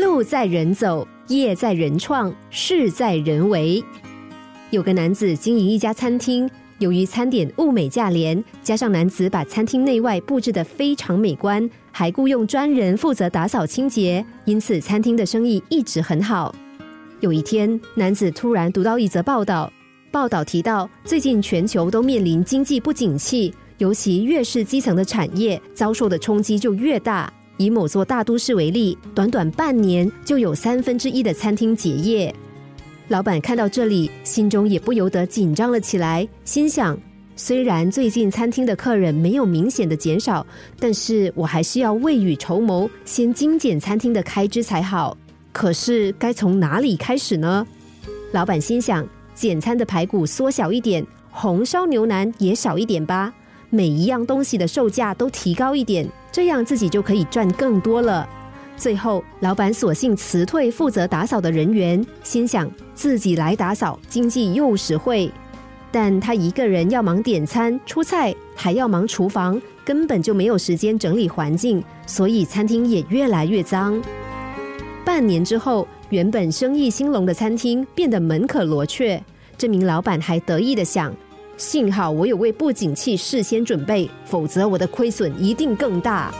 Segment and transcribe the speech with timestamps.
[0.00, 3.84] 路在人走，业在人创，事在人为。
[4.70, 16.54] 有个男子经营一家餐厅，由于餐点物美价廉，加上男子把餐厅内外布置得非常美观，还雇佣专人负责打扫清洁，因此餐厅的生意一直很好。
[17.20, 19.70] 有一天，男子突然读到一则报道，
[20.10, 27.30] 报道提到最近全球都面临经济不景气，尤其越是基层的产业，遭受的冲击就越大。
[27.60, 32.34] 以某座大都市为例，短短半年就有三分之一的餐厅结业。
[33.08, 36.98] 老板看到这里，心中也不由得紧张了起来，心想：
[37.36, 40.46] 虽然最近餐厅的客人没有明显的减少，
[40.78, 45.14] 但是我还是要未雨绸缪，先精简餐厅的开支才好。
[45.52, 47.66] 可是该从哪里开始呢？
[48.32, 53.34] 老板心想：简餐的排骨缩小一点，红烧牛腩也少一点吧。
[53.68, 58.28] 每一样东西的售价都提高一点，这样自己就可以赚更多了。
[58.76, 65.30] 最后，老板索性辞退负责打扫的人员，心想自己来打扫，经济又实惠。
[65.92, 74.00] 但他一个人要忙点餐、出菜，还要忙厨房，根本就没有时间整理环境，所以餐厅也越来越脏。
[75.04, 79.22] 半年之后，原本生意兴隆的餐厅变得门可罗雀。
[79.58, 81.14] 这名老板还得意的想：
[81.60, 86.32] 幸好我有为不景气事先准备，否则我的亏损一定更大。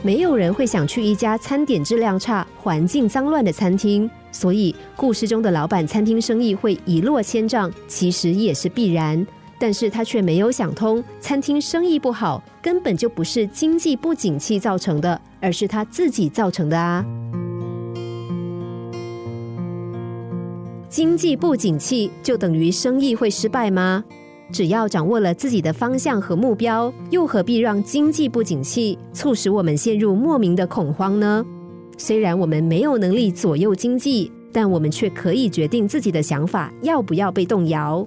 [0.00, 9.26] 没有人会想去一家餐点质量差、环境脏乱的餐厅，所以故事中的老板餐厅生意会一落千丈，其实也是必然。
[9.58, 17.04] 但是他却没有想通，餐厅生意不好根本就不是经济不景气造成的，而是他自己造成的啊。
[20.88, 24.04] 经济不景气就等于生意会失败吗？
[24.52, 31.44] 只要掌握了自己的方向和目标，又何必让经济不景气促使我们陷入莫名的恐慌呢？
[31.96, 38.06] 虽然我们没有能力左右经济，但我们却可以决定自己的想法要不要被动摇。